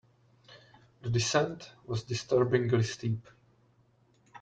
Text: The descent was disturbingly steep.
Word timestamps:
The 1.03 1.11
descent 1.11 1.73
was 1.85 2.01
disturbingly 2.05 2.81
steep. 2.81 3.27